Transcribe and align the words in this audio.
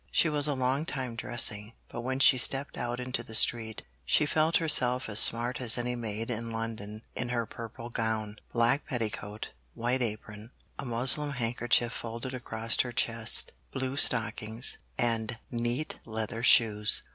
She 0.09 0.29
was 0.29 0.47
a 0.47 0.55
long 0.55 0.87
time 0.87 1.15
dressing, 1.15 1.73
but 1.87 2.01
when 2.01 2.17
she 2.19 2.39
stepped 2.39 2.75
out 2.75 2.99
into 2.99 3.21
the 3.21 3.35
street, 3.35 3.83
she 4.03 4.25
felt 4.25 4.57
herself 4.57 5.07
as 5.07 5.19
smart 5.19 5.61
as 5.61 5.77
any 5.77 5.95
maid 5.95 6.31
in 6.31 6.49
London 6.49 7.03
in 7.15 7.29
her 7.29 7.45
purple 7.45 7.91
gown, 7.91 8.39
black 8.51 8.87
petticoat, 8.87 9.51
white 9.75 10.01
apron, 10.01 10.49
a 10.79 10.85
muslin 10.85 11.33
handkerchief 11.33 11.93
folded 11.93 12.33
across 12.33 12.81
her 12.81 12.91
chest, 12.91 13.51
blue 13.71 13.95
stockings, 13.95 14.79
and 14.97 15.37
neat 15.51 15.99
leather 16.03 16.41
shoes. 16.41 17.03